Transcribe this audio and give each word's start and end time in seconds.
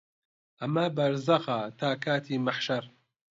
ئەمە 0.59 0.85
بەرزەخە 0.97 1.59
تا 1.79 1.89
کاتی 2.03 2.37
مەحشەر 2.45 2.83